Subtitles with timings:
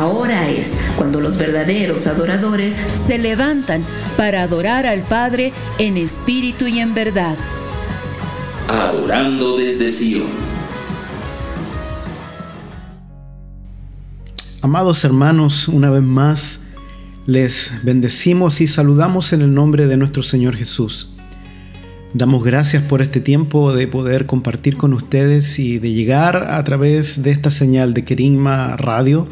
[0.00, 3.84] Ahora es cuando los verdaderos adoradores se levantan
[4.16, 7.36] para adorar al Padre en espíritu y en verdad.
[8.66, 10.26] Adorando desde Sion.
[14.62, 16.62] Amados hermanos, una vez más
[17.26, 21.12] les bendecimos y saludamos en el nombre de nuestro Señor Jesús.
[22.14, 27.22] Damos gracias por este tiempo de poder compartir con ustedes y de llegar a través
[27.22, 29.28] de esta señal de Keringma Radio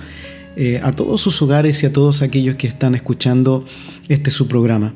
[0.60, 3.64] eh, a todos sus hogares y a todos aquellos que están escuchando
[4.08, 4.92] este su programa.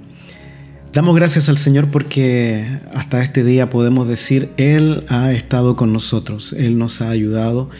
[0.92, 6.52] Damos gracias al Señor porque hasta este día podemos decir, Él ha estado con nosotros,
[6.52, 7.70] Él nos ha ayudado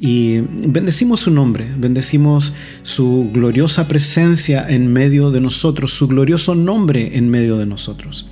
[0.00, 2.52] y bendecimos su nombre, bendecimos
[2.82, 8.28] su gloriosa presencia en medio de nosotros, su glorioso nombre en medio de nosotros.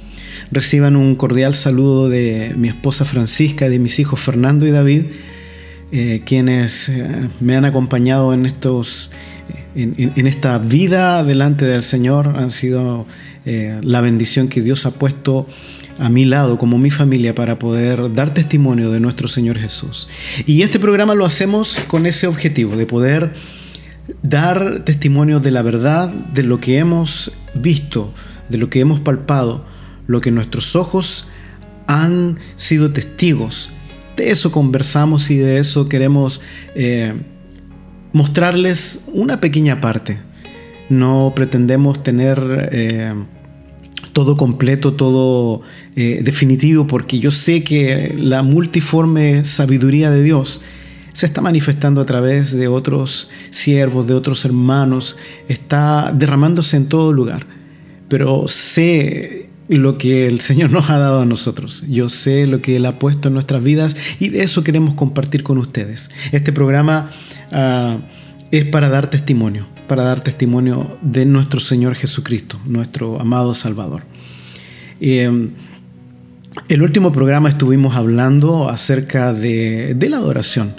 [0.50, 5.02] Reciban un cordial saludo de mi esposa Francisca y de mis hijos Fernando y David
[5.90, 9.10] eh, quienes eh, me han acompañado en, estos,
[9.74, 13.06] en, esta vida delante del Señor han sido
[13.46, 15.46] eh, la bendición que Dios ha puesto
[15.98, 20.08] a mi lado, como mi familia, para poder dar testimonio de nuestro Señor Jesús.
[20.46, 23.32] Y este programa lo hacemos con ese objetivo, de poder
[24.22, 28.12] dar testimonio de la verdad, de lo que hemos visto,
[28.50, 29.64] de lo que hemos palpado,
[30.06, 31.28] lo que nuestros ojos
[31.86, 33.70] han sido testigos
[34.18, 36.40] de eso conversamos y de eso queremos
[36.74, 37.14] eh,
[38.12, 40.18] mostrarles una pequeña parte.
[40.90, 43.14] No pretendemos tener eh,
[44.12, 45.62] todo completo, todo
[45.96, 50.62] eh, definitivo, porque yo sé que la multiforme sabiduría de Dios
[51.12, 55.16] se está manifestando a través de otros siervos, de otros hermanos,
[55.48, 57.46] está derramándose en todo lugar.
[58.08, 61.84] Pero sé lo que el Señor nos ha dado a nosotros.
[61.88, 65.42] Yo sé lo que Él ha puesto en nuestras vidas y de eso queremos compartir
[65.42, 66.10] con ustedes.
[66.32, 67.10] Este programa
[67.52, 67.98] ah,
[68.50, 74.02] es para dar testimonio, para dar testimonio de nuestro Señor Jesucristo, nuestro amado Salvador.
[75.00, 75.50] Em,
[76.68, 80.72] el último programa estuvimos hablando acerca de la adoración,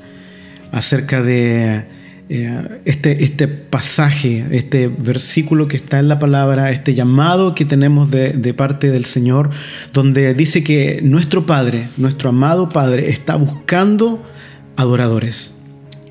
[0.71, 1.98] acerca de
[2.29, 8.53] este, este pasaje, este versículo que está en la palabra, este llamado que tenemos de,
[8.53, 9.49] parte del Señor,
[9.93, 14.23] donde dice que nuestro Padre, nuestro amado Padre, está buscando
[14.75, 15.55] adoradores.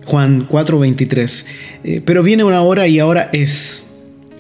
[0.07, 1.47] Juan 4:23.
[1.85, 3.87] Eh, pero viene una hora y ahora es,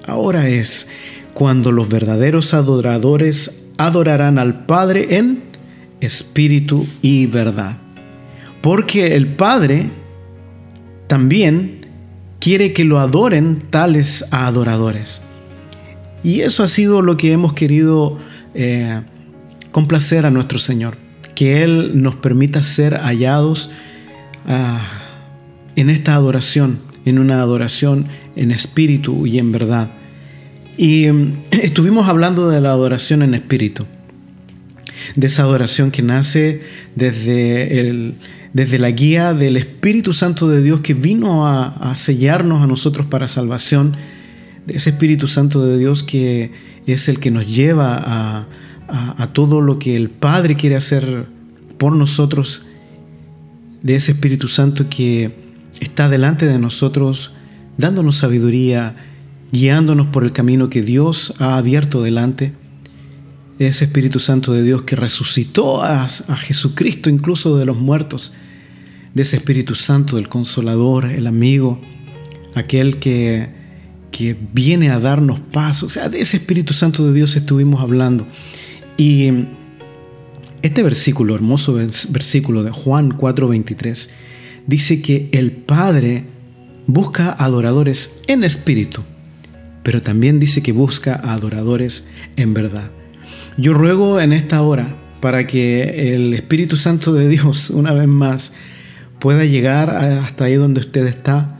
[0.04, 0.88] ahora es
[1.32, 5.44] cuando los verdaderos adoradores adorarán al Padre en
[6.00, 7.76] espíritu y verdad.
[8.62, 9.86] Porque el Padre
[11.08, 11.86] también
[12.38, 15.22] quiere que lo adoren tales adoradores.
[16.22, 18.19] Y eso ha sido lo que hemos querido
[18.54, 19.02] eh,
[19.72, 20.96] complacer a nuestro Señor,
[21.34, 23.70] que Él nos permita ser hallados
[24.46, 24.86] ah,
[25.76, 29.90] en esta adoración, en una adoración en espíritu y en verdad.
[30.76, 33.86] Y mm, estuvimos hablando de la adoración en espíritu,
[35.14, 36.62] de esa adoración que nace
[36.94, 38.14] desde el,
[38.53, 43.28] desde la guía del Espíritu Santo de Dios que vino a, sellarnos a nosotros para
[43.28, 43.97] salvación,
[44.66, 46.53] ese Espíritu Santo de Dios que
[46.87, 48.47] es el que nos lleva a,
[48.88, 51.26] a todo lo que el Padre quiere hacer
[51.76, 52.66] por nosotros,
[53.82, 55.32] de ese Espíritu Santo que
[55.81, 57.32] está delante de nosotros,
[57.76, 58.97] dándonos sabiduría,
[59.53, 62.53] guiándonos por el camino que Dios ha abierto delante
[63.58, 68.34] ese Espíritu Santo de Dios que resucitó a, Jesucristo incluso de los muertos,
[69.14, 71.80] de ese Espíritu Santo, del Consolador, el amigo,
[72.54, 73.48] aquel que,
[74.12, 75.82] que viene a darnos paz.
[75.82, 78.26] O sea, de ese Espíritu Santo de Dios estuvimos hablando.
[78.96, 79.30] Y
[80.62, 81.75] este versículo, hermoso
[82.10, 84.10] versículo de Juan 4:23,
[84.66, 86.25] dice que el Padre
[86.86, 89.02] busca adoradores en espíritu,
[89.82, 92.90] pero también dice que busca adoradores en verdad.
[93.58, 98.54] Yo ruego en esta hora para que el Espíritu Santo de Dios, una vez más,
[99.19, 101.58] pueda llegar hasta ahí donde usted está,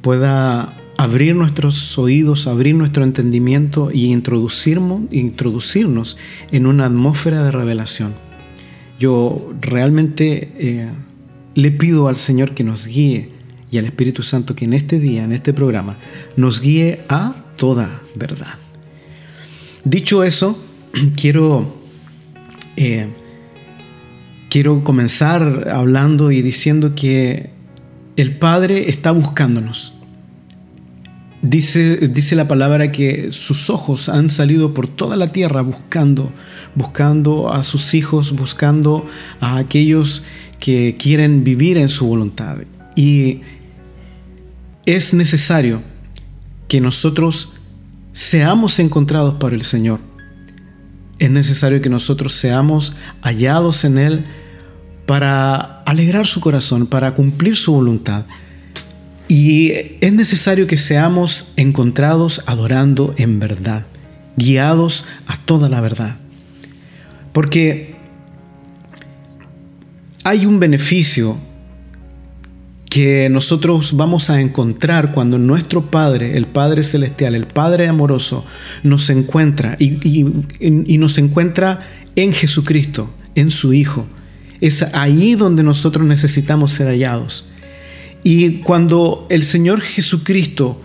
[0.00, 6.18] pueda abrir nuestros oídos, abrir nuestro entendimiento y introducirnos,
[6.50, 8.14] en una atmósfera de revelación.
[8.98, 10.90] Yo realmente eh,
[11.54, 13.28] le pido al Señor que nos guíe
[13.70, 15.98] y al Espíritu Santo que en este día, en este programa,
[16.36, 18.54] nos guíe a toda verdad.
[19.84, 20.58] Dicho eso,
[21.16, 21.74] quiero,
[22.76, 23.08] eh,
[24.50, 27.50] quiero comenzar hablando y diciendo que
[28.16, 29.94] el Padre está buscándonos.
[31.42, 36.30] Dice, dice, la palabra que sus ojos han salido por toda la tierra buscando,
[36.76, 39.06] buscando a sus hijos, buscando
[39.40, 40.22] a aquellos
[40.60, 42.58] que quieren vivir en su voluntad.
[42.94, 43.40] Y
[44.86, 45.82] es necesario
[46.68, 47.52] que nosotros
[48.12, 50.11] seamos encontrados por el Señor.
[51.18, 54.24] Es necesario que nosotros seamos hallados en Él
[55.06, 58.24] para alegrar su corazón, para cumplir su voluntad.
[59.28, 63.86] Y es necesario que seamos encontrados adorando en verdad,
[64.36, 66.16] guiados a toda la verdad.
[67.32, 67.96] Porque
[70.24, 71.38] hay un beneficio
[72.92, 78.44] que nosotros vamos a encontrar cuando nuestro Padre, el Padre Celestial, el Padre amoroso,
[78.82, 80.24] nos encuentra y,
[80.98, 84.06] nos encuentra en Jesucristo, en su Hijo.
[84.60, 87.48] Es ahí donde nosotros necesitamos ser hallados.
[88.24, 90.78] Y cuando el Señor Jesucristo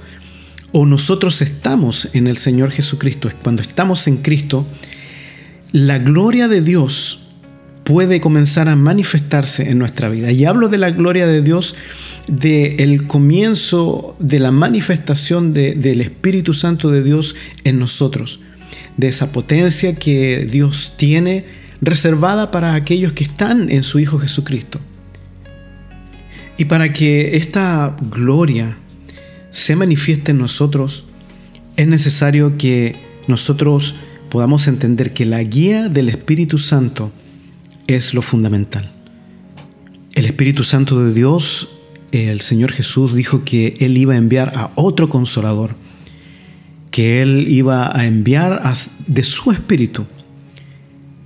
[0.71, 4.65] o nosotros estamos en el Señor Jesucristo, cuando estamos en Cristo,
[5.74, 7.26] la gloria de Dios
[7.88, 10.30] puede comenzar a manifestarse en nuestra vida.
[10.34, 11.74] Y hablo de la gloria de Dios
[12.28, 18.42] del el comienzo de la manifestación del Espíritu Santo de Dios en nosotros,
[18.98, 21.45] de esa potencia que Dios tiene
[21.80, 24.81] reservada para aquellos que están en su Hijo Jesucristo.
[26.57, 28.78] Y para que esta gloria
[29.50, 31.06] se manifieste en nosotros,
[31.78, 32.98] es necesario que
[33.28, 33.95] nosotros
[34.30, 37.13] podamos entender que la guía del Espíritu Santo
[37.88, 38.92] es lo fundamental.
[40.13, 41.69] El Espíritu Santo de Dios,
[42.12, 45.75] el Señor Jesús dijo que Él iba a enviar a otro consolador,
[46.92, 48.62] que Él iba a enviar
[49.07, 50.06] de su Espíritu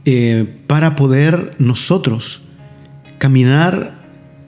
[0.05, 2.41] eh, para poder nosotros
[3.17, 4.00] caminar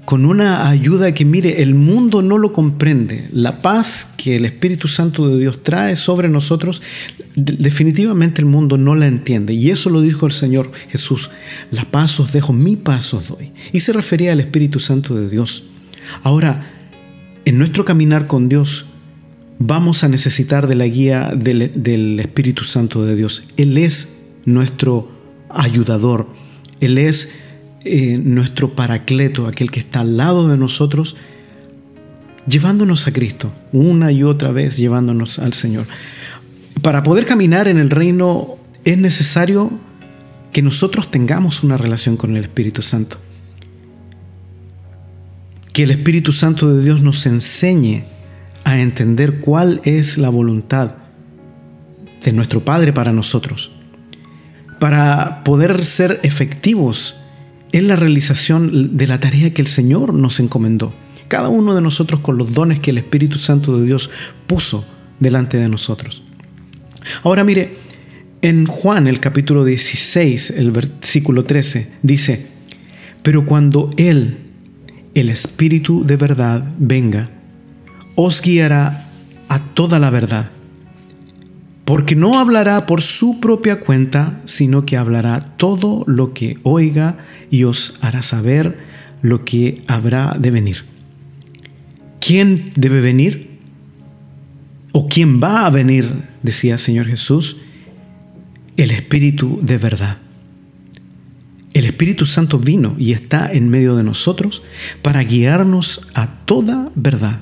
[0.06, 3.28] con una ayuda que, mire, el mundo no lo comprende.
[3.32, 6.82] La paz que el Espíritu Santo de Dios trae sobre nosotros,
[7.36, 9.54] definitivamente el mundo no la entiende.
[9.54, 11.30] Y eso lo dijo el Señor Jesús.
[11.72, 13.52] La paz os dejo, mi paz os doy.
[13.72, 15.64] Y se refería al Espíritu Santo de Dios.
[16.22, 16.70] Ahora,
[17.46, 18.86] en nuestro caminar con Dios,
[19.60, 23.48] vamos a necesitar de la guía del, Espíritu Santo de Dios.
[23.58, 25.12] Él es nuestro
[25.50, 26.28] ayudador.
[26.80, 27.34] Él es
[27.86, 31.18] eh, nuestro paracleto, aquel que está al lado de nosotros,
[32.48, 35.86] llevándonos a Cristo, una y otra vez llevándonos al Señor.
[36.82, 39.72] Para poder caminar en el reino es necesario
[40.52, 43.18] que nosotros tengamos una relación con el Espíritu Santo.
[45.74, 48.04] Que el Espíritu Santo de Dios nos enseñe
[48.64, 50.96] a entender cuál es la voluntad
[52.24, 53.72] de nuestro Padre para nosotros.
[54.80, 57.16] Para poder ser efectivos
[57.74, 60.94] es la realización de la tarea que el Señor nos encomendó.
[61.28, 64.12] Cada uno de nosotros con los dones que el Espíritu Santo de Dios
[64.46, 64.86] puso
[65.20, 66.22] delante de nosotros.
[67.24, 67.76] Ahora mire,
[68.44, 72.48] en Juan el capítulo 16, el versículo 13, dice,
[73.24, 74.38] pero cuando Él,
[75.16, 77.32] el Espíritu de verdad, venga,
[78.14, 79.10] os guiará
[79.50, 80.52] a toda la verdad
[81.86, 87.18] porque no hablará por su propia cuenta, sino que hablará todo lo que oiga
[87.52, 88.78] y os hará saber
[89.22, 90.86] lo que habrá de venir.
[92.20, 93.60] ¿Quién debe venir?
[94.94, 96.24] ¿O quién va a venir?
[96.42, 97.58] decía el Señor Jesús.
[98.78, 100.18] El Espíritu de verdad.
[101.74, 104.62] El Espíritu Santo vino y está en medio de nosotros
[105.02, 107.42] para guiarnos a toda verdad.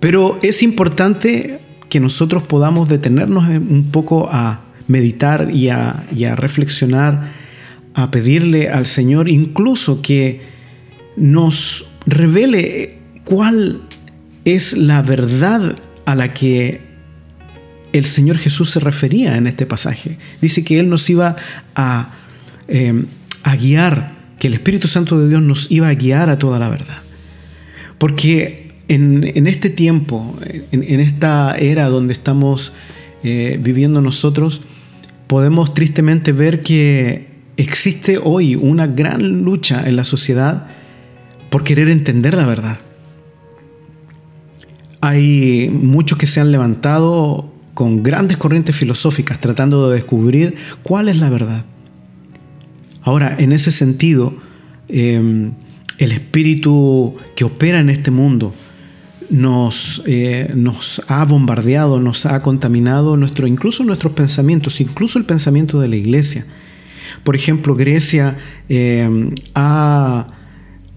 [0.00, 1.63] Pero es importante
[1.94, 6.02] que nosotros podamos detenernos un poco a meditar y a,
[6.34, 7.30] reflexionar,
[7.94, 10.40] a pedirle al Señor incluso que
[11.16, 13.82] nos revele cuál
[14.44, 16.80] es la verdad a la que
[17.92, 20.18] el Señor Jesús se refería en este pasaje.
[20.40, 21.36] Dice que Él nos iba
[21.76, 22.08] a,
[22.66, 23.06] em,
[23.44, 26.68] a guiar, que el Espíritu Santo de Dios nos iba a guiar a toda la
[26.68, 26.98] verdad.
[27.98, 30.36] Porque en, este tiempo,
[30.72, 32.72] en, esta era donde estamos
[33.22, 34.62] eh, viviendo nosotros,
[35.26, 40.66] podemos tristemente ver que existe hoy una gran lucha en la sociedad
[41.50, 42.78] por querer entender la verdad.
[45.00, 51.16] Hay muchos que se han levantado con grandes corrientes filosóficas tratando de descubrir cuál es
[51.18, 51.64] la verdad.
[53.02, 54.34] Ahora, en ese sentido,
[54.88, 55.50] eh,
[55.98, 58.54] el espíritu que opera en este mundo,
[59.30, 65.80] nos, eh, nos ha bombardeado, nos ha contaminado nuestro, incluso nuestros pensamientos, incluso el pensamiento
[65.80, 66.46] de la iglesia.
[67.22, 68.36] Por ejemplo, Grecia
[68.68, 69.08] eh,
[69.54, 70.28] ha,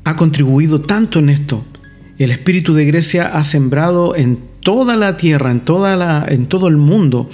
[0.03, 1.63] ha contribuido tanto en esto.
[2.17, 6.67] El espíritu de Grecia ha sembrado en toda la tierra, en, toda la, en todo
[6.67, 7.29] el mundo,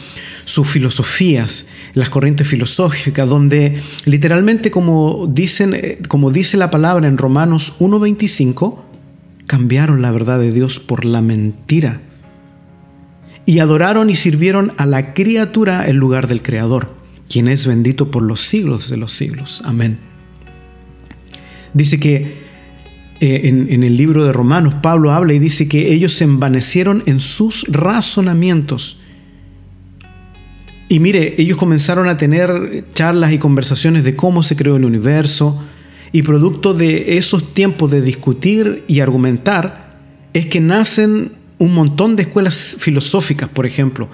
[0.45, 7.17] sus filosofías, las corrientes filosóficas, donde literalmente como, dicen, eh, como dice la palabra en
[7.17, 8.92] Romanos 1.25,
[9.53, 12.01] cambiaron la verdad de Dios por la mentira
[13.45, 16.95] y adoraron y sirvieron a la criatura en lugar del Creador,
[17.29, 19.62] quien es bendito por los siglos de los siglos.
[19.63, 20.00] Amén.
[21.75, 22.41] Dice que
[23.19, 27.03] eh, en, en, el libro de Romanos Pablo habla y dice que ellos se envanecieron
[27.05, 29.01] en sus razonamientos.
[30.89, 35.63] Y mire, ellos comenzaron a tener charlas y conversaciones de cómo se creó el universo,
[36.13, 39.98] y producto de esos tiempos de discutir y argumentar,
[40.32, 44.10] es que nacen un montón de escuelas filosóficas, por ejemplo,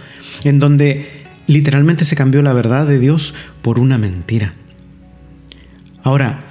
[0.46, 1.08] en donde
[1.46, 4.53] literalmente se cambió la verdad de Dios por una mentira.
[6.01, 6.46] Ahora,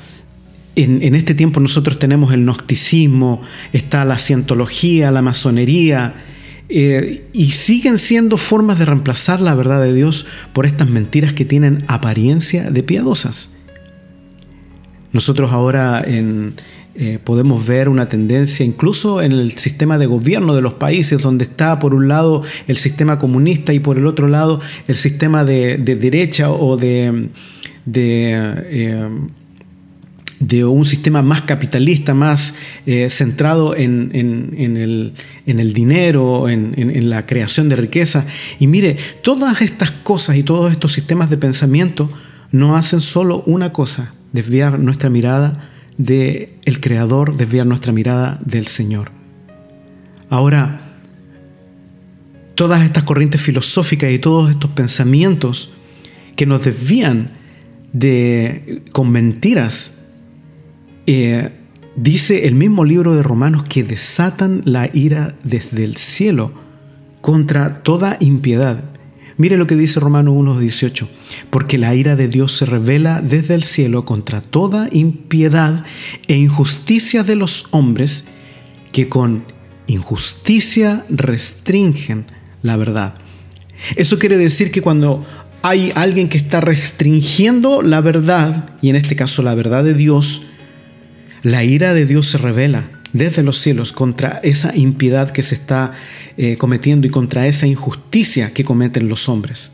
[0.76, 3.40] en, este tiempo nosotros tenemos el gnosticismo,
[3.72, 6.14] está la cientología, la masonería,
[6.68, 11.46] eh, y siguen siendo formas de reemplazar la verdad de Dios por estas mentiras que
[11.46, 13.50] tienen apariencia de piadosas.
[15.12, 16.04] Nosotros ahora
[17.00, 21.44] eh, podemos ver una tendencia incluso en el sistema de gobierno de los países, donde
[21.44, 25.78] está por un lado el sistema comunista y por el otro lado el sistema de,
[25.78, 27.28] derecha o de,
[27.94, 29.08] eh,
[30.40, 37.76] de, un sistema más capitalista, más eh, centrado en, el, dinero, en la creación de
[37.76, 38.26] riqueza.
[38.58, 42.10] Y mire, todas estas cosas y todos estos sistemas de pensamiento
[42.50, 48.66] no hacen solo una cosa, desviar nuestra mirada del el Creador, desviar nuestra mirada del
[48.66, 49.10] Señor.
[50.30, 50.96] Ahora,
[52.54, 55.72] todas estas corrientes filosóficas y todos estos pensamientos
[56.36, 57.30] que nos desvían
[57.92, 59.98] de, con mentiras,
[61.06, 61.50] eh,
[61.96, 66.52] dice el mismo libro de Romanos que desatan la ira desde el cielo
[67.20, 68.84] contra toda impiedad.
[69.38, 71.06] Mire lo que dice Romanos 1.18,
[71.48, 75.84] porque la ira de Dios se revela desde el cielo contra toda impiedad
[76.26, 78.26] e injusticia de los hombres
[78.90, 79.44] que con
[79.86, 82.26] injusticia restringen
[82.62, 83.14] la verdad.
[83.94, 85.24] Eso quiere decir que cuando
[85.62, 90.42] hay alguien que está restringiendo la verdad, y en este caso la verdad de Dios,
[91.42, 95.92] la ira de Dios se revela desde los cielos contra esa impiedad que se está
[96.40, 99.72] eh, cometiendo y contra esa injusticia que cometen los hombres.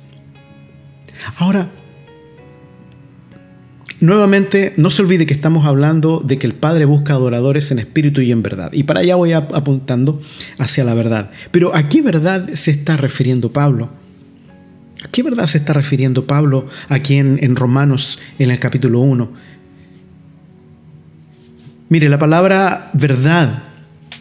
[1.38, 1.68] Ahora,
[4.00, 8.23] nuevamente, no se olvide que estamos hablando de que el Padre busca adoradores en espíritu
[8.23, 8.73] y en verdad.
[8.73, 10.23] Y para allá voy apuntando
[10.56, 11.33] hacia la verdad.
[11.50, 13.90] Pero ¿a qué verdad se está refiriendo Pablo?
[15.04, 19.30] ¿A qué verdad se está refiriendo Pablo aquí en, en Romanos en el capítulo 1?
[21.90, 23.74] Mire, la palabra verdad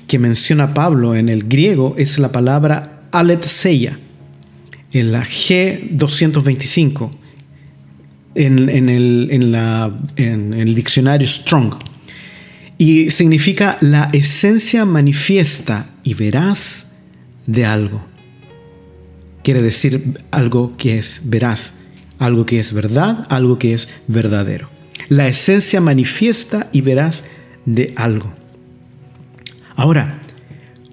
[0.07, 3.99] que menciona Pablo en el griego es la palabra aletseia,
[4.91, 7.11] en la G225,
[8.35, 11.75] en, el, en el diccionario Strong.
[12.77, 16.91] Y significa la esencia manifiesta y veraz
[17.45, 18.03] de algo.
[19.43, 21.73] Quiere decir algo que es veraz,
[22.19, 24.69] algo que es verdad, algo que es verdadero.
[25.09, 27.25] La esencia manifiesta y veraz
[27.65, 28.33] de algo.
[29.75, 30.21] Ahora,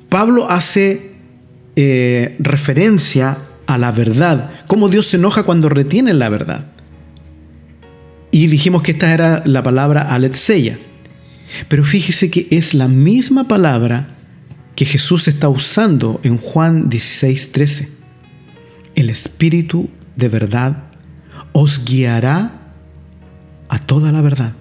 [0.08, 1.12] Pablo hace
[1.76, 6.66] eh, referencia a la verdad, cómo Dios se enoja cuando retiene la verdad.
[8.32, 10.78] Y dijimos que esta era la palabra aletseia.
[11.68, 14.08] Pero fíjese que es la misma palabra
[14.76, 17.88] que Jesús está usando en Juan 16, 13.
[18.94, 20.84] El Espíritu de verdad
[21.52, 22.52] os guiará
[23.68, 24.54] a toda la verdad.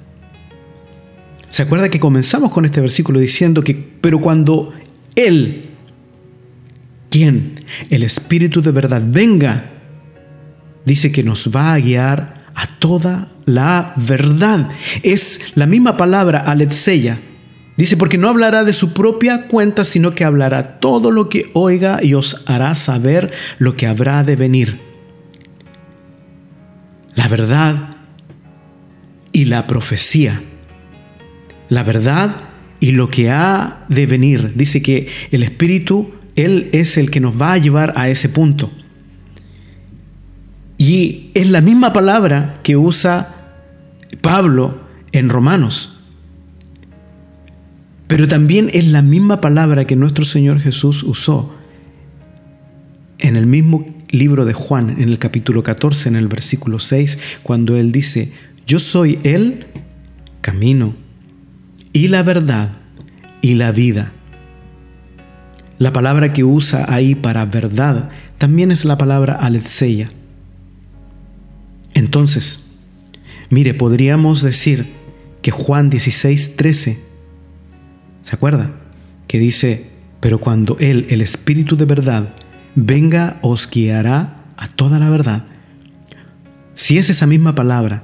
[1.49, 4.73] ¿Se acuerda que comenzamos con este versículo diciendo que, pero cuando
[5.15, 5.71] Él,
[7.09, 9.71] quien, el Espíritu de verdad, venga,
[10.85, 14.69] dice que nos va a guiar a toda la verdad.
[15.01, 17.19] Es la misma palabra, aletseya.
[17.77, 22.03] Dice, porque no hablará de su propia cuenta, sino que hablará todo lo que oiga
[22.03, 24.81] y os hará saber lo que habrá de venir.
[27.15, 27.95] La verdad
[29.31, 30.43] y la profecía
[31.69, 32.35] la verdad
[32.79, 34.53] y lo que ha de venir.
[34.55, 38.71] Dice que el Espíritu, Él es el que nos va a llevar a ese punto.
[40.77, 43.35] Y es la misma palabra que usa
[44.21, 45.97] Pablo en Romanos.
[48.07, 51.53] Pero también es la misma palabra que nuestro Señor Jesús usó
[53.19, 57.77] en el mismo libro de Juan, en el capítulo 14, en el versículo 6, cuando
[57.77, 58.31] Él dice,
[58.65, 59.67] yo soy el
[60.41, 60.95] camino,
[61.93, 62.71] y la verdad
[63.41, 64.11] y la vida.
[65.77, 70.09] La palabra que usa ahí para verdad también es la palabra aletseia.
[71.93, 72.65] Entonces,
[73.49, 74.87] mire, podríamos decir
[75.41, 76.99] que Juan 16, 13,
[78.23, 78.71] ¿se acuerda?
[79.29, 79.85] que dice,
[80.19, 82.33] pero cuando Él, el Espíritu de verdad,
[82.73, 85.45] venga, os guiará a toda la verdad.
[86.73, 88.03] Si es esa misma palabra,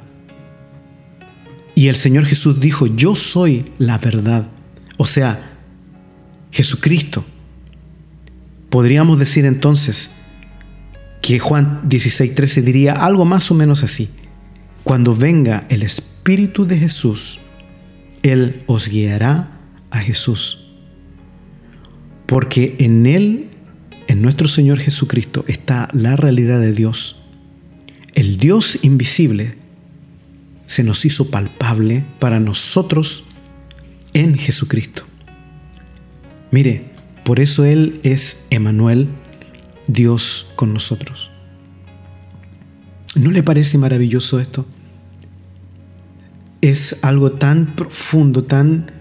[1.75, 4.47] y el Señor Jesús dijo, yo soy la verdad,
[4.97, 5.51] o sea,
[6.51, 7.25] Jesucristo,
[8.69, 10.11] podríamos decir entonces
[11.21, 14.09] que Juan 16:13 diría algo más o menos así,
[14.83, 17.39] cuando venga el Espíritu de Jesús,
[18.23, 19.59] Él os guiará
[19.91, 20.67] a Jesús.
[22.25, 23.49] Porque en Él,
[24.07, 27.17] en nuestro Señor Jesucristo, está la realidad de Dios.
[28.13, 29.57] El Dios invisible
[30.67, 33.23] se nos hizo palpable para nosotros
[34.13, 35.03] en Jesucristo.
[36.51, 36.85] Mire,
[37.23, 39.09] por eso Él es Emanuel,
[39.87, 41.31] Dios con nosotros.
[43.15, 44.65] ¿No le parece maravilloso esto?
[46.61, 48.91] Es algo tan profundo, tan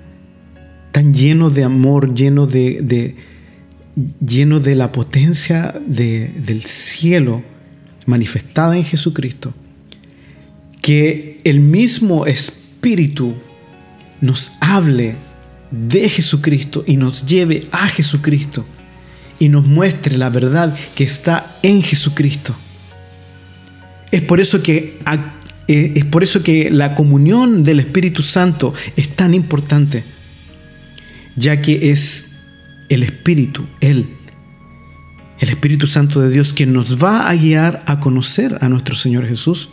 [0.95, 3.17] tan lleno de amor, lleno de,
[4.25, 7.43] lleno de la potencia del cielo
[8.07, 9.53] manifestada en Jesucristo,
[10.85, 13.33] que el mismo Espíritu
[14.21, 15.17] nos hable
[15.71, 18.67] de Jesucristo y nos lleve a Jesucristo
[19.41, 22.55] y nos muestre la verdad que está en Jesucristo.
[24.11, 24.99] Es por eso que
[25.69, 30.05] eh, es por eso que la comunión del Espíritu Santo es tan importante
[31.35, 32.27] ya que es
[32.91, 34.11] el Espíritu, Él,
[35.41, 39.27] el Espíritu Santo de Dios, quien nos va a guiar a conocer a nuestro Señor
[39.27, 39.71] Jesús.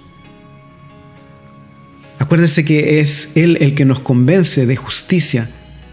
[2.31, 5.49] Acuérdese que es Él el que nos convence de justicia,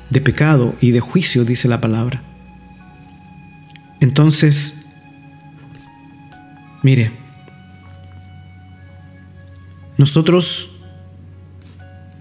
[0.09, 2.23] de pecado y de juicio, dice la palabra.
[3.99, 4.75] Entonces,
[6.85, 7.11] mire,
[9.97, 10.71] nosotros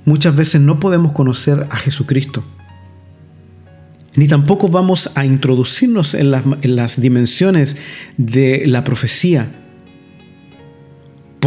[0.03, 2.43] muchas veces no podemos conocer a Jesucristo
[4.17, 7.77] ni tampoco vamos a introducirnos en las, dimensiones
[8.17, 9.51] de la profecía,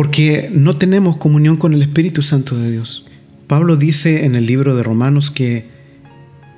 [0.01, 3.05] porque no tenemos comunión con el Espíritu Santo de Dios.
[3.47, 5.67] Pablo dice en el libro de Romanos que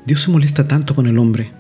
[0.07, 1.51] Dios se molesta tanto con el hombre,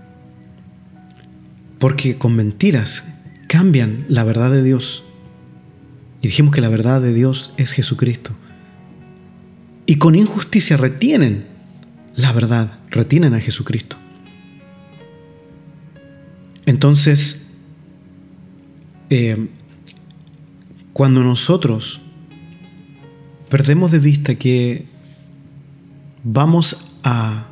[1.80, 3.08] porque con mentiras
[3.48, 5.02] cambian la verdad de Dios.
[6.20, 8.30] Y dijimos que la verdad de Dios es Jesucristo.
[9.84, 11.46] Y con injusticia retienen
[12.14, 13.96] la verdad, retienen a Jesucristo.
[16.64, 17.44] Entonces,
[19.10, 19.48] eh,
[20.92, 22.00] cuando nosotros
[23.48, 24.86] perdemos de vista que
[26.24, 27.46] vamos a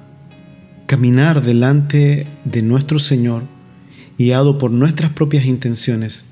[0.86, 3.44] caminar delante de nuestro Señor,
[4.18, 6.24] guiado por nuestras propias intenciones,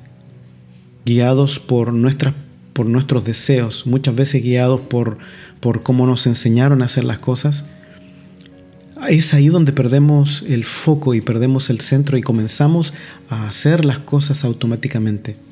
[1.07, 2.35] guiados por, nuestras,
[2.73, 5.19] por nuestros deseos, muchas veces guiados por,
[5.61, 7.65] por cómo nos enseñaron a hacer las cosas,
[9.09, 12.93] es ahí donde perdemos el foco y perdemos el centro y comenzamos
[13.31, 15.48] a hacer las cosas automáticamente.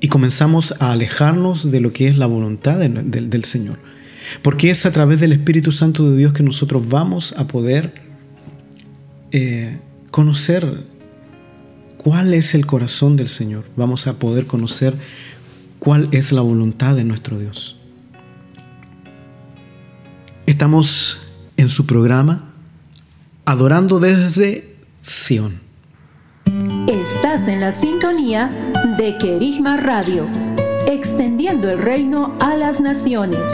[0.00, 3.78] Y comenzamos a alejarnos de lo que es la voluntad del Señor.
[4.42, 7.94] Porque es a través del Espíritu Santo de Dios que nosotros vamos a poder
[9.32, 9.78] eh,
[10.10, 10.84] conocer
[11.96, 13.64] cuál es el corazón del Señor.
[13.76, 14.94] Vamos a poder conocer
[15.78, 17.76] cuál es la voluntad de nuestro Dios.
[20.46, 21.18] Estamos
[21.56, 22.52] en su programa
[23.44, 25.69] adorando desde Sion.
[26.86, 28.50] Estás en la sintonía
[28.96, 30.26] de Querigma Radio,
[30.86, 33.46] extendiendo el reino a las naciones.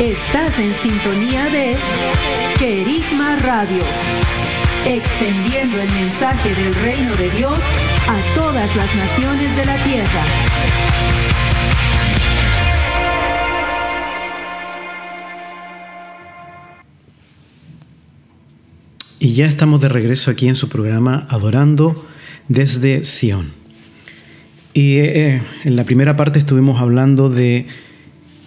[0.00, 1.76] Estás en sintonía de
[2.58, 4.45] Querigma Radio
[4.86, 7.58] extendiendo el mensaje del reino de Dios
[8.06, 10.24] a todas las naciones de la tierra.
[19.18, 22.06] Y ya estamos de regreso aquí en su programa Adorando
[22.46, 23.50] desde Sion.
[24.72, 27.66] Y eh, en la primera parte estuvimos hablando de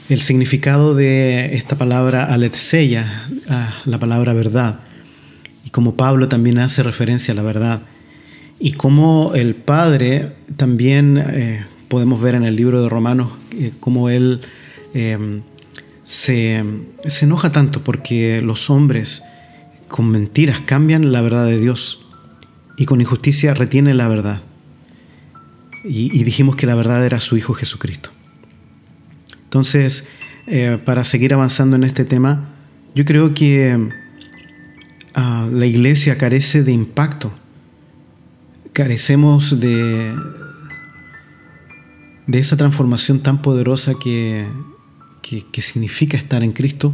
[0.07, 3.27] el significado de esta palabra aletseya,
[3.85, 4.79] la palabra verdad
[5.65, 7.83] y como Pablo también hace referencia a la verdad,
[8.59, 14.09] y como el Padre también eh, podemos ver en el libro de Romanos eh, cómo
[14.09, 14.41] él
[14.93, 15.41] em,
[16.03, 16.63] se,
[17.21, 19.23] enoja tanto porque los hombres
[19.87, 22.05] con mentiras cambian la verdad de Dios
[22.77, 24.41] y con injusticia retienen la verdad.
[25.83, 28.09] Y, dijimos que la verdad era su Hijo Jesucristo.
[29.45, 30.09] Entonces,
[30.45, 32.49] eh, para seguir avanzando en este tema,
[32.95, 33.89] yo creo que
[35.15, 37.31] la iglesia carece de impacto
[38.79, 40.15] carecemos de,
[42.27, 44.47] de esa transformación tan poderosa que,
[45.21, 46.93] que, significa estar en Cristo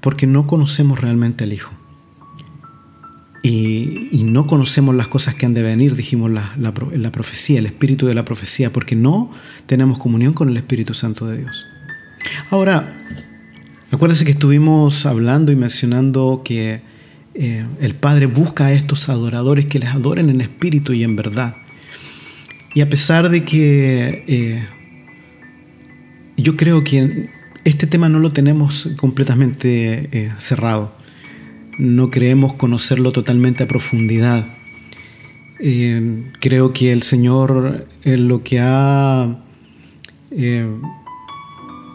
[0.00, 1.72] porque no conocemos realmente al Hijo.
[3.42, 7.66] Y, no conocemos las cosas que han de venir, dijimos la, la, la profecía, el
[7.66, 9.30] espíritu de la profecía, porque no
[9.66, 11.64] tenemos comunión con el Espíritu Santo de Dios.
[12.50, 12.92] Ahora,
[13.92, 16.82] acuérdense que estuvimos hablando y mencionando que
[17.34, 21.56] eh, el Padre busca a estos adoradores que les adoren en espíritu y en verdad.
[22.74, 24.66] Y a pesar de que eh,
[26.36, 27.28] yo creo que
[27.64, 30.96] este tema no lo tenemos completamente eh, cerrado,
[31.78, 34.46] no creemos conocerlo totalmente a profundidad.
[36.40, 39.40] creo que el Señor en lo que ha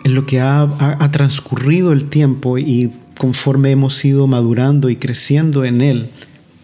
[0.04, 5.82] en lo que ha, transcurrido el tiempo y conforme hemos ido madurando y creciendo en
[5.82, 6.08] Él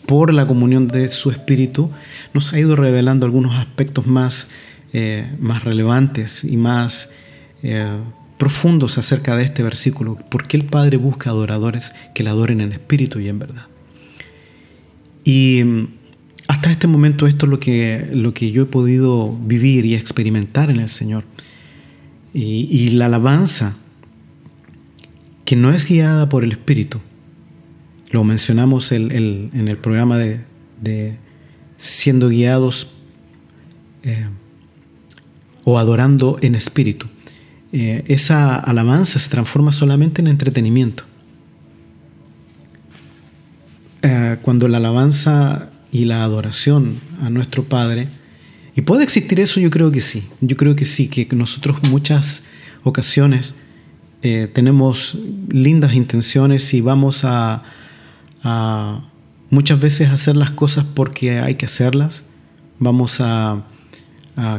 [0.05, 1.91] por la comunión de su Espíritu,
[2.33, 4.47] nos ha ido revelando algunos aspectos más,
[4.93, 7.09] eh, más relevantes y más
[7.61, 7.97] eh,
[8.37, 10.15] profundos acerca de este versículo.
[10.29, 13.65] ¿Por qué el Padre busca adoradores que le adoren en espíritu y en verdad?
[15.25, 15.87] Y mm,
[16.47, 20.69] hasta este momento esto es lo que, lo que yo he podido vivir y experimentar
[20.69, 21.25] en el Señor.
[22.33, 23.77] Y, la alabanza,
[25.45, 26.99] que no es guiada por el Espíritu,
[28.11, 29.11] lo mencionamos en
[29.67, 31.17] el programa de,
[31.77, 32.91] siendo guiados
[34.03, 34.27] eh,
[35.63, 37.07] o adorando en espíritu.
[37.73, 41.03] Eh, esa alabanza se transforma solamente en entretenimiento.
[44.01, 48.07] Eh, cuando la alabanza y la adoración a nuestro Padre
[48.77, 49.61] ¿Y puede existir eso?
[49.61, 50.25] Yo creo que sí.
[50.41, 52.43] Yo creo que sí, que nosotros muchas
[52.83, 53.53] ocasiones
[54.27, 57.61] eh, tenemos lindas intenciones y vamos a,
[59.51, 62.23] muchas veces hacer las cosas porque hay que hacerlas.
[62.79, 63.65] Vamos a,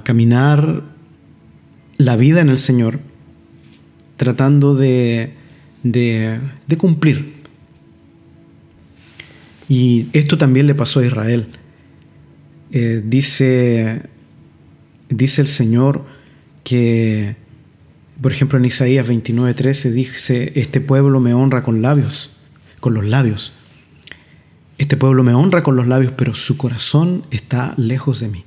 [0.05, 0.85] caminar
[1.99, 3.01] la vida en el Señor
[4.17, 5.35] tratando de,
[5.83, 6.39] de,
[6.79, 7.35] cumplir.
[9.69, 11.49] Y esto también le pasó a Israel.
[12.71, 14.03] Eh, dice,
[15.09, 16.07] dice el Señor
[16.63, 17.35] que,
[18.21, 22.37] por ejemplo, en Isaías 29:13 dice, este pueblo me honra con labios,
[22.81, 23.53] con los labios.
[24.79, 28.45] Este pueblo me honra con los labios, pero su corazón está lejos de mí.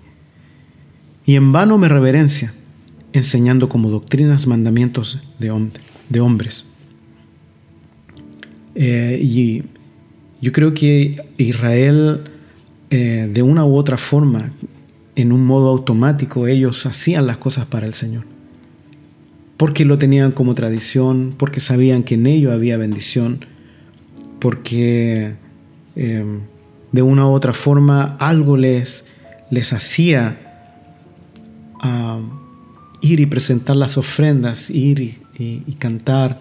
[1.26, 2.54] Y en vano me reverencia,
[3.14, 5.70] enseñando como doctrinas mandamientos de,
[6.10, 6.70] de hombres.
[8.76, 9.64] Eh, y
[10.42, 12.24] yo creo que Israel
[12.92, 14.52] eh, de una u otra forma,
[15.16, 18.24] en un modo automático, ellos hacían las cosas para el Señor.
[19.60, 23.46] Porque lo tenían como tradición, porque sabían que en ello había bendición,
[24.40, 25.36] porque
[25.96, 26.40] eh,
[26.92, 29.06] de una u otra forma algo les,
[29.52, 30.40] les hacía
[31.82, 32.22] ah,
[33.02, 36.40] ir y presentar las ofrendas, ir y cantar,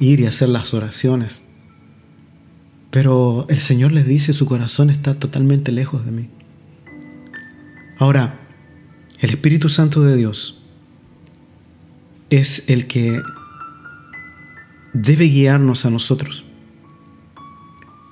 [0.00, 1.42] ir y hacer las oraciones.
[2.90, 6.28] Pero el Señor les dice, su corazón está totalmente lejos de mí.
[7.98, 8.40] Ahora,
[9.20, 10.57] el Espíritu Santo de Dios
[12.30, 13.20] es el que
[14.92, 16.44] debe guiarnos a nosotros.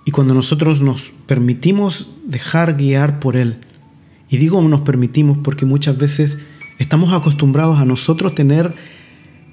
[0.05, 3.59] Y cuando nosotros nos permitimos dejar guiar por Él,
[4.29, 6.39] y digo nos permitimos porque muchas veces
[6.79, 8.75] estamos acostumbrados a nosotros tener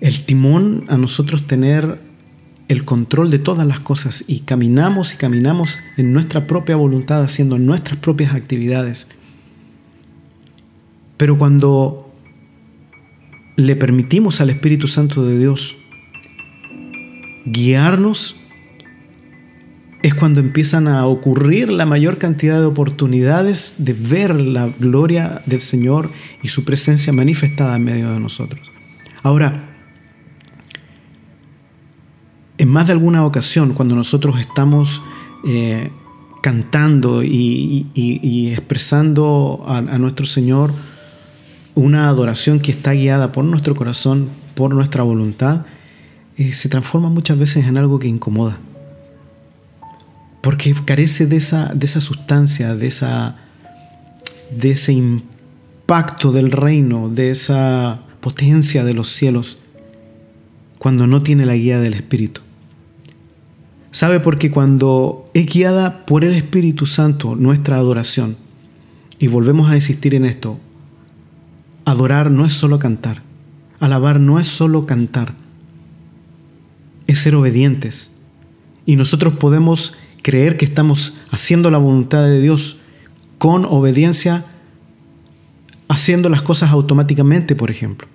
[0.01, 1.99] el timón, a nosotros tener
[2.67, 7.57] el control de todas las cosas y caminamos y caminamos en nuestra propia voluntad haciendo
[7.57, 9.07] nuestras propias actividades.
[11.17, 12.12] Pero cuando
[13.55, 15.77] le permitimos al Espíritu Santo de Dios
[17.45, 18.37] guiarnos,
[20.01, 25.61] es cuando empiezan a ocurrir la mayor cantidad de oportunidades de ver la gloria del
[25.61, 26.09] Señor
[26.41, 28.61] y su presencia manifestada en medio de nosotros.
[29.21, 29.69] Ahora,
[32.57, 35.01] en más de alguna ocasión, cuando nosotros estamos
[35.47, 35.89] eh,
[36.41, 40.73] cantando y, expresando a, nuestro Señor
[41.75, 45.65] una adoración que está guiada por nuestro corazón, por nuestra voluntad,
[46.37, 48.59] eh, se transforma muchas veces en algo que incomoda.
[50.41, 53.37] Porque carece de esa, de esa sustancia, de, esa,
[54.51, 59.57] de ese impacto del reino, de esa potencia de los cielos
[60.77, 62.41] cuando no tiene la guía del Espíritu.
[63.91, 64.19] ¿Sabe?
[64.19, 68.35] Porque cuando es guiada por el Espíritu Santo nuestra adoración,
[69.17, 70.59] y volvemos a insistir en esto,
[71.85, 73.21] adorar no es solo cantar,
[73.79, 75.33] alabar no es solo cantar,
[77.07, 78.15] es ser obedientes.
[78.85, 82.77] Y nosotros podemos creer que estamos haciendo la voluntad de Dios
[83.37, 84.45] con obediencia,
[85.87, 88.07] haciendo las cosas automáticamente, por ejemplo.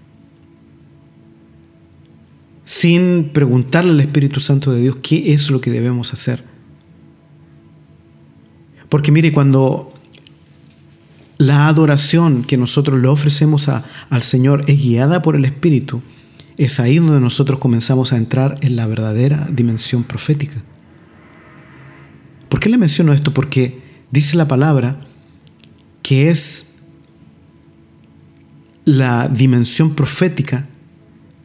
[2.65, 6.45] Sin preguntarle al Espíritu Santo de Dios qué es lo que debemos hacer.
[8.89, 9.93] Porque mire, cuando
[11.39, 16.03] la adoración que nosotros le ofrecemos al Señor es guiada por el Espíritu,
[16.57, 20.57] es ahí donde nosotros comenzamos a entrar en la verdadera dimensión profética.
[22.49, 23.33] ¿Por qué le menciono esto?
[23.33, 25.01] Porque dice la palabra
[26.03, 26.83] que es
[28.85, 30.67] la dimensión profética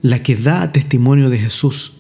[0.01, 1.93] la que da testimonio de Jesús.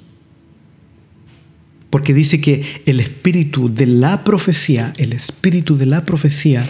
[1.89, 6.69] Porque dice que el espíritu de la profecía, el espíritu de la profecía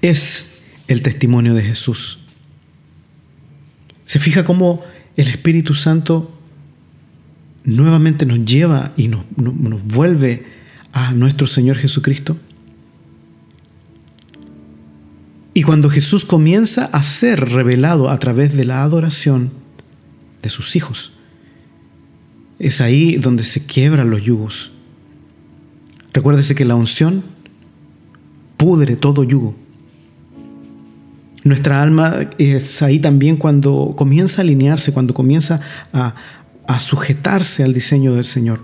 [0.00, 0.53] es
[0.88, 2.18] el testimonio de Jesús.
[4.06, 4.84] Se fija cómo
[5.16, 6.30] el Espíritu Santo
[7.64, 10.46] nuevamente nos lleva y nos, nos vuelve
[10.92, 12.36] a nuestro Señor Jesucristo.
[15.54, 19.50] Y cuando Jesús comienza a ser revelado a través de la adoración
[20.42, 21.12] de sus hijos,
[22.58, 24.72] es ahí donde se quiebran los yugos.
[26.12, 27.24] Recuérdese que la unción
[28.56, 29.56] pudre todo yugo.
[31.44, 35.60] Nuestra alma es ahí también cuando comienza a alinearse, cuando comienza
[35.92, 36.14] a,
[36.66, 38.60] a sujetarse al diseño del Señor.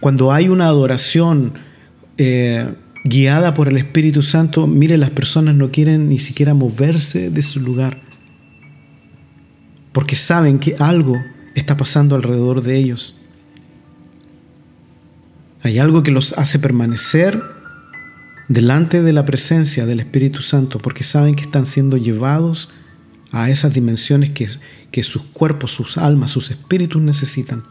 [0.00, 1.54] Cuando hay una adoración
[2.18, 7.42] eh, guiada por el Espíritu Santo, mire, las personas no quieren ni siquiera moverse de
[7.42, 8.00] su lugar,
[9.92, 11.16] porque saben que algo
[11.54, 13.18] está pasando alrededor de ellos.
[15.62, 17.53] Hay algo que los hace permanecer
[18.48, 22.70] delante de la presencia del Espíritu Santo, porque saben que están siendo llevados
[23.32, 24.48] a esas dimensiones que,
[24.90, 27.64] que sus cuerpos, sus almas, sus espíritus necesitan.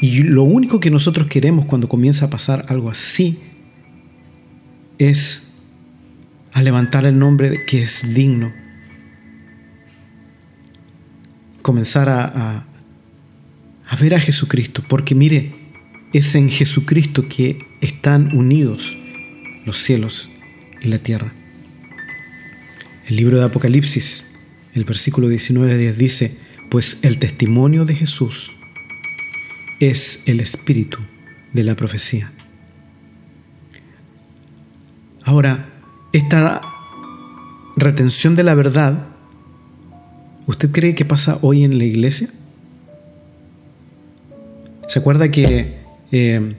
[0.00, 3.38] Y lo único que nosotros queremos cuando comienza a pasar algo así
[4.98, 5.44] es
[6.52, 8.52] a levantar el nombre que es digno
[11.62, 12.66] comenzar a,
[13.86, 15.52] a, ver a Jesucristo, porque mire,
[16.12, 18.96] es en Jesucristo que están unidos
[19.64, 20.30] los cielos
[20.80, 21.32] y la tierra.
[23.06, 24.26] El libro de Apocalipsis,
[24.74, 26.36] el versículo 19 dice,
[26.68, 28.52] pues el testimonio de Jesús
[29.80, 30.98] es el espíritu
[31.52, 32.32] de la profecía.
[35.22, 35.68] Ahora,
[36.12, 36.60] esta
[37.76, 39.10] retención de la verdad
[40.50, 42.28] ¿Usted cree que pasa hoy en la iglesia?
[44.88, 45.78] ¿Se acuerda que
[46.10, 46.56] eh,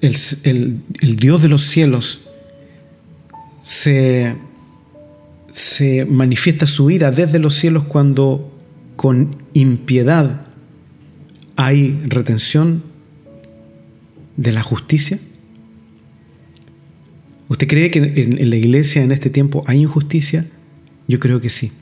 [0.00, 0.82] el,
[1.16, 2.20] Dios de los cielos
[3.62, 4.34] se,
[5.52, 8.52] se manifiesta su ira desde los cielos cuando
[8.96, 10.46] con impiedad
[11.56, 12.82] hay retención
[14.36, 15.18] de la justicia?
[17.48, 20.46] ¿Usted cree que en, la iglesia en este tiempo hay injusticia?
[21.08, 21.72] Yo creo que sí.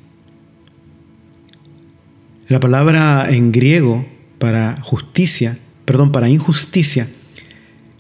[2.49, 4.07] La palabra en griego
[4.39, 7.07] para justicia, perdón, para injusticia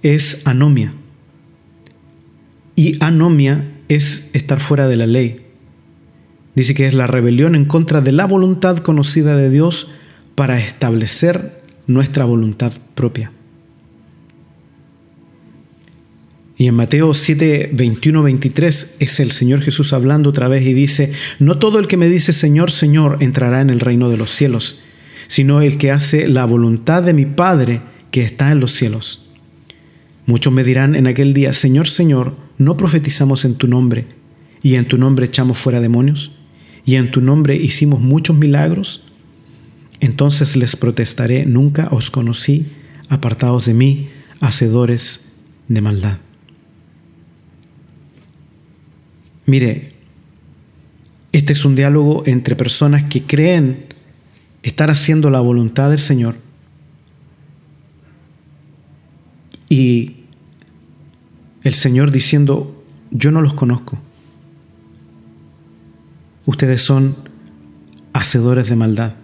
[0.03, 0.93] es anomia.
[2.77, 5.47] Y anomia es estar fuera de la ley.
[6.55, 9.91] Dice que es la rebelión en contra de la voluntad conocida de Dios
[10.35, 13.33] para establecer nuestra voluntad propia.
[16.57, 21.13] Y en Mateo 7, 21, 23 es el Señor Jesús hablando otra vez y dice,
[21.39, 24.81] no todo el que me dice Señor, Señor entrará en el reino de los cielos,
[25.29, 27.81] sino el que hace la voluntad de mi Padre
[28.11, 29.28] que está en los cielos.
[30.29, 34.05] Muchos me dirán en aquel día, Señor, Señor, ¿no profetizamos en tu nombre?
[34.62, 36.33] ¿Y en tu nombre echamos fuera demonios?
[36.85, 39.03] ¿Y en tu nombre hicimos muchos milagros?
[40.01, 42.67] Entonces les protestaré, nunca os conocí,
[43.09, 45.23] apartados de mí, hacedores
[45.67, 46.19] de maldad.
[49.47, 49.88] Mire,
[51.33, 53.87] este es un diálogo entre personas que creen
[54.62, 56.37] estar haciendo la voluntad del Señor
[59.71, 60.17] y
[61.68, 63.98] el Señor diciendo, yo no los conozco.
[66.46, 67.14] Ustedes son
[68.12, 69.14] hacedores de maldad.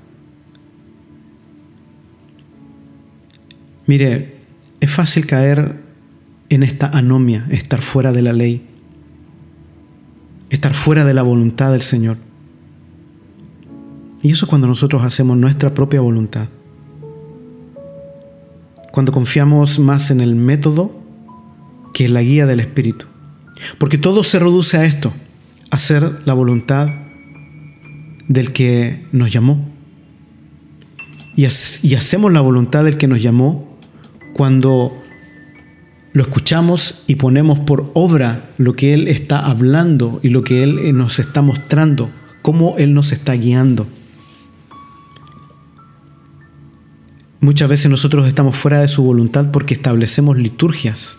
[3.86, 4.36] Mire,
[4.80, 5.80] es fácil caer
[6.48, 8.66] en esta anomia, estar fuera de la ley
[10.54, 12.16] estar fuera de la voluntad del Señor.
[14.22, 16.48] Y eso es cuando nosotros hacemos nuestra propia voluntad.
[18.92, 21.02] Cuando confiamos más en el método
[21.94, 23.06] que en la guía del Espíritu.
[23.78, 25.14] Porque todo se reduce a esto,
[25.70, 26.88] hacer la voluntad
[28.28, 29.66] del que nos llamó.
[31.36, 31.46] Y,
[31.82, 33.78] y hacemos la voluntad del que nos llamó
[34.34, 34.92] cuando
[36.12, 40.78] lo escuchamos y ponemos por obra lo que Él está hablando y lo que Él
[40.80, 42.10] eh, nos está mostrando,
[42.42, 43.86] cómo Él nos está guiando.
[47.40, 51.18] Muchas veces nosotros estamos fuera de su voluntad porque establecemos liturgias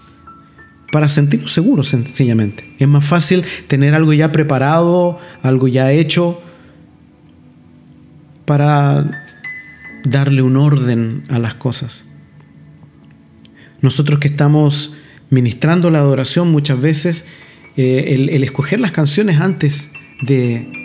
[0.96, 2.64] para sentirnos seguros sencillamente.
[2.80, 6.42] Es más fácil tener algo ya preparado, algo ya hecho,
[8.46, 9.26] para
[10.06, 12.06] darle un orden a las cosas.
[13.82, 14.94] Nosotros que estamos
[15.30, 17.26] ministrando la adoración muchas veces,
[17.76, 20.85] eh, el, escoger las canciones antes de,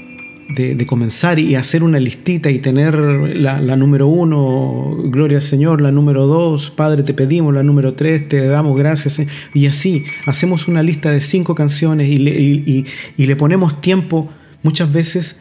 [0.86, 6.26] comenzar y hacer una listita y tener la, número uno, Gloria al Señor, la número
[6.26, 9.22] dos, Padre te pedimos, la número tres, te damos gracias,
[9.54, 14.28] y así hacemos una lista de cinco canciones y le, y le ponemos tiempo
[14.62, 15.40] muchas veces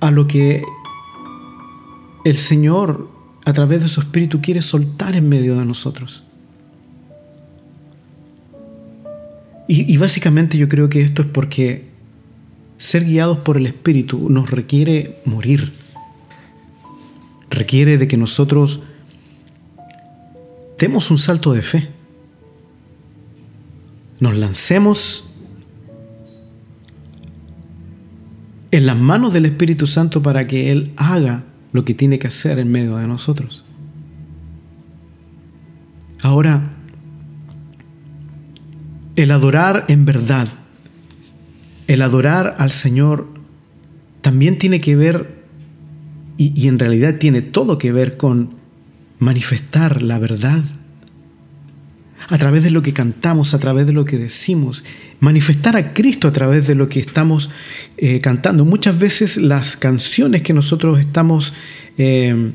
[0.00, 0.62] a lo que
[2.24, 3.08] el Señor
[3.44, 6.24] a través de su Espíritu quiere soltar en medio de nosotros.
[9.70, 11.87] Y, básicamente yo creo que esto es porque
[12.78, 15.72] ser guiados por el Espíritu nos requiere morir.
[17.50, 18.80] Requiere de que nosotros
[20.78, 21.88] demos un salto de fe.
[24.20, 25.28] Nos lancemos
[28.70, 32.58] en las manos del Espíritu Santo para que Él haga lo que tiene que hacer
[32.58, 33.64] en medio de nosotros.
[36.22, 36.74] Ahora,
[39.16, 40.48] el adorar en verdad,
[41.88, 43.26] el adorar al Señor,
[44.20, 45.38] también tiene que ver,
[46.36, 48.50] y, en realidad tiene todo que ver con
[49.18, 50.62] manifestar la verdad
[52.28, 54.84] a través de lo que cantamos, a través de lo que decimos,
[55.18, 57.48] manifestar a Cristo a través de lo que estamos
[57.96, 58.66] eh, cantando.
[58.66, 61.54] Muchas veces las canciones que nosotros estamos
[61.96, 62.52] eh,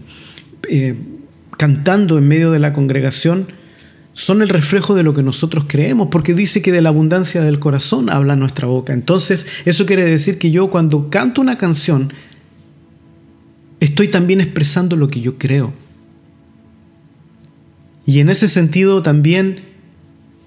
[0.70, 0.96] eh,
[1.58, 3.48] cantando en medio de la congregación
[4.14, 7.60] son el reflejo de lo que nosotros creemos, porque dice que de la abundancia del
[7.60, 8.94] corazón habla nuestra boca.
[8.94, 12.14] Entonces, eso quiere decir que yo cuando canto una canción,
[13.80, 15.74] estoy también expresando lo que yo creo.
[18.06, 19.62] Y en ese sentido también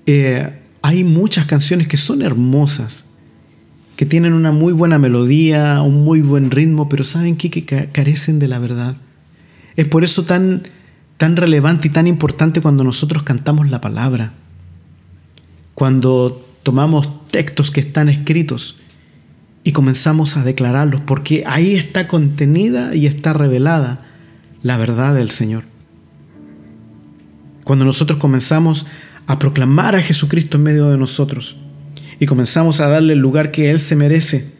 [0.06, 0.52] eh,
[0.82, 3.04] hay muchas canciones que son hermosas,
[3.96, 7.50] que tienen una muy buena melodía, un muy buen ritmo, pero ¿saben qué?
[7.50, 8.96] Que carecen de la verdad.
[9.74, 10.62] Es por eso tan,
[11.16, 14.32] tan relevante y tan importante cuando nosotros cantamos la palabra,
[15.74, 18.78] cuando tomamos textos que están escritos
[19.64, 24.06] y comenzamos a declararlos, porque ahí está contenida y está revelada
[24.62, 25.64] la verdad del Señor.
[27.64, 28.86] Cuando nosotros comenzamos
[29.26, 31.56] a proclamar a Jesucristo en medio de nosotros
[32.20, 34.52] y comenzamos a darle el lugar que Él se merece.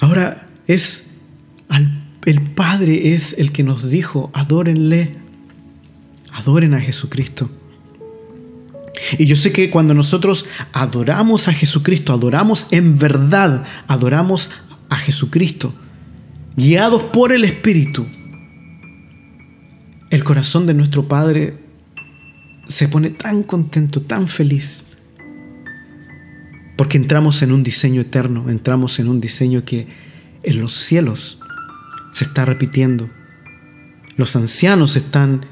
[0.00, 1.06] Ahora es
[2.24, 5.16] el Padre es el que nos dijo, adórenle,
[6.32, 7.50] adoren a Jesucristo.
[9.18, 14.50] Y yo sé que cuando nosotros adoramos a Jesucristo, adoramos en verdad, adoramos
[14.88, 15.74] a Jesucristo,
[16.56, 18.06] guiados por el Espíritu,
[20.10, 21.58] el corazón de nuestro Padre
[22.66, 24.84] se pone tan contento, tan feliz,
[26.76, 29.86] porque entramos en un diseño eterno, entramos en un diseño que
[30.42, 31.40] en los cielos
[32.18, 33.08] se está repitiendo.
[34.16, 35.46] Los ancianos están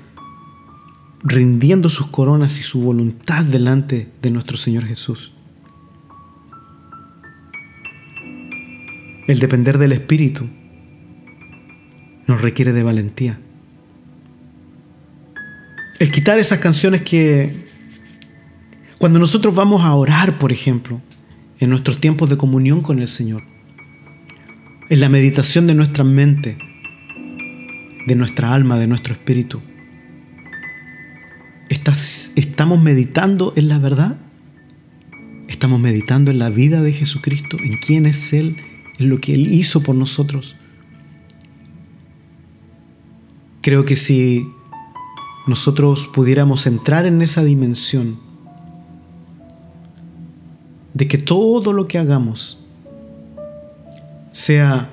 [1.23, 5.33] rindiendo sus coronas y su voluntad delante de nuestro Señor Jesús.
[9.29, 10.49] El depender del Espíritu
[12.27, 13.39] nos requiere de valentía.
[16.01, 17.65] El quitar esas canciones que
[18.99, 21.01] cuando nosotros vamos a orar, por ejemplo,
[21.61, 23.45] en nuestros tiempos de comunión con el Señor,
[24.88, 26.59] en la meditación de nuestra mente,
[28.07, 29.61] de nuestra alma, de nuestro espíritu,
[32.37, 34.18] ¿estamos meditando en la verdad?
[35.49, 38.57] ¿Estamos meditando en la vida de Jesucristo, en quién es Él,
[38.99, 40.57] en lo que Él hizo por nosotros?
[43.62, 44.47] Creo que si
[45.49, 48.20] nosotros pudiéramos entrar en esa dimensión
[50.95, 52.66] de que todo lo que hagamos
[54.37, 54.91] sea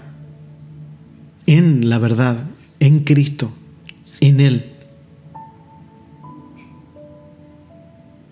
[1.47, 2.45] en la verdad,
[2.79, 3.51] en Cristo,
[4.21, 4.71] en Él.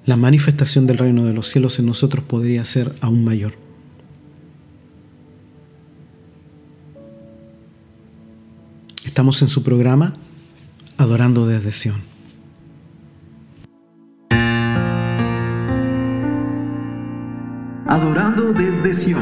[0.06, 3.56] La manifestación del reino de los cielos en nosotros podría ser aún mayor.
[9.06, 10.16] Estamos en su programa
[10.98, 12.02] Adorando desde Sion.
[17.86, 19.22] Adorando desde Sion,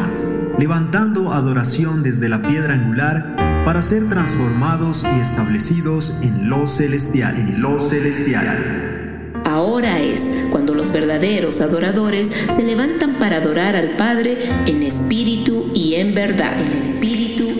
[0.59, 7.35] levantando adoración desde la piedra angular para ser transformados y establecidos en lo celestial.
[7.37, 9.31] En lo celestial.
[9.45, 15.95] Ahora es cuando los verdaderos adoradores se levantan para adorar al Padre en espíritu y
[15.95, 16.59] en verdad.
[16.61, 17.58] En espíritu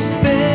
[0.00, 0.49] tristeza.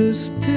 [0.00, 0.49] Este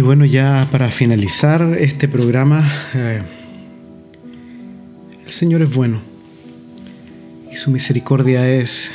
[0.00, 3.18] Y bueno, ya para finalizar este programa, eh,
[5.26, 6.00] el Señor es bueno
[7.52, 8.90] y su misericordia es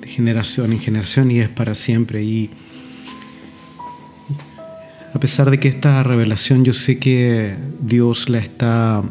[0.00, 2.22] de generación en generación y es para siempre.
[2.22, 2.48] Y
[5.12, 9.02] a pesar de que esta revelación yo sé que Dios la está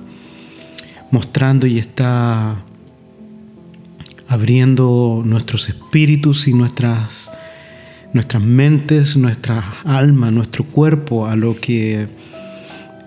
[1.12, 2.58] mostrando y está
[4.28, 7.30] abriendo nuestros espíritus y nuestras
[8.14, 12.07] nuestras mentes, nuestra alma, nuestro cuerpo a lo que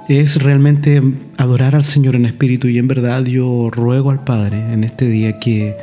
[0.09, 1.03] es realmente
[1.37, 2.69] adorar al Señor en espíritu.
[2.69, 5.77] Y en verdad yo ruego al Padre en este día que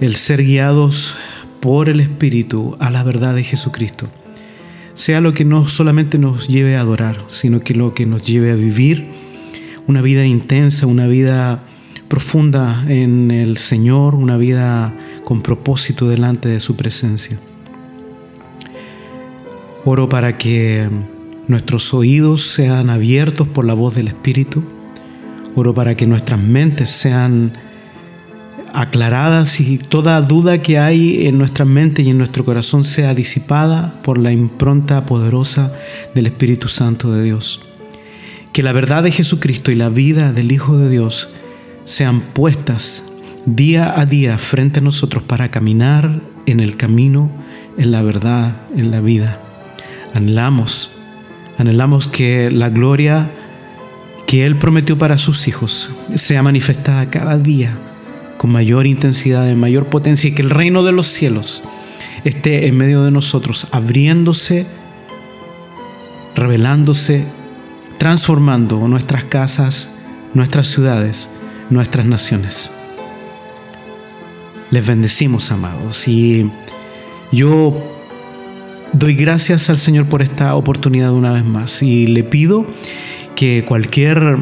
[0.00, 1.14] el ser guiados
[1.60, 4.08] por el Espíritu a la verdad de Jesucristo
[4.94, 8.50] sea lo que no solamente nos lleve a adorar, sino que lo que nos lleve
[8.50, 9.06] a vivir
[9.86, 11.62] una vida intensa, una vida
[12.08, 14.92] profunda en el Señor, una vida
[15.28, 17.38] con propósito delante de su presencia.
[19.84, 20.88] Oro para que
[21.48, 24.62] nuestros oídos sean abiertos por la voz del Espíritu.
[25.54, 27.52] Oro para que nuestras mentes sean
[28.72, 34.00] aclaradas y toda duda que hay en nuestra mente y en nuestro corazón sea disipada
[34.02, 35.74] por la impronta poderosa
[36.14, 37.60] del Espíritu Santo de Dios.
[38.54, 41.28] que la verdad de Jesucristo y la vida del Hijo de Dios
[41.84, 43.04] sean puestas
[43.46, 47.30] día a día frente a nosotros para caminar en el camino,
[47.76, 49.40] en la verdad, en la vida.
[50.14, 50.90] Anhelamos,
[51.58, 53.30] anhelamos que la gloria
[54.26, 57.76] que Él prometió para sus hijos sea manifestada cada día
[58.36, 61.62] con mayor intensidad, en mayor potencia y que el reino de los cielos
[62.24, 64.66] esté en medio de nosotros, abriéndose,
[66.34, 67.24] revelándose,
[67.98, 69.88] transformando nuestras casas,
[70.34, 71.28] nuestras ciudades,
[71.70, 72.70] nuestras naciones.
[74.70, 76.50] Les bendecimos, amados, y
[77.32, 77.74] yo
[78.92, 82.66] doy gracias al Señor por esta oportunidad una vez más y le pido
[83.34, 84.36] que cualquier,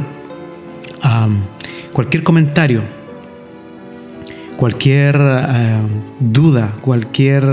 [1.92, 2.82] cualquier comentario,
[4.56, 5.20] cualquier
[6.18, 7.44] duda, cualquier,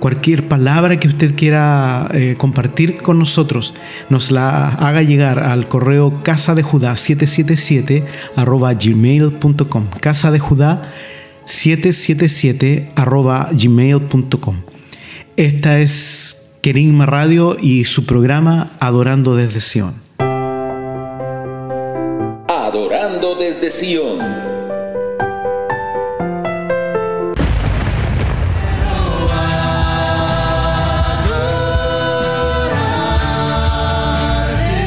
[0.00, 3.74] cualquier palabra que usted quiera eh, compartir con nosotros,
[4.08, 8.04] nos la haga llegar al correo casa de Judá 777
[8.36, 9.84] arroba gmail.com.
[10.00, 10.92] Casa de Judá
[11.50, 14.62] 777 arroba gmail.com.
[15.36, 19.94] Esta es Querigma Radio y su programa Adorando desde Sion.
[22.48, 24.20] Adorando desde Sion.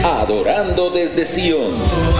[0.05, 2.12] Adorando desde Sion.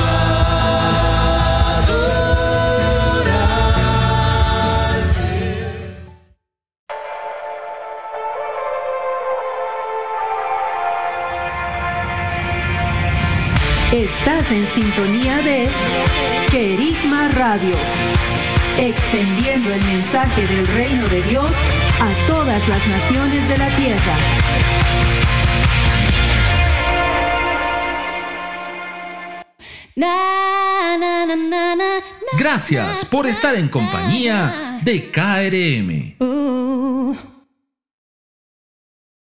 [14.03, 15.69] Estás en sintonía de
[16.51, 17.73] Querigma Radio,
[18.77, 21.49] extendiendo el mensaje del reino de Dios
[22.01, 24.17] a todas las naciones de la tierra.
[32.37, 36.62] Gracias por estar en compañía de KRM.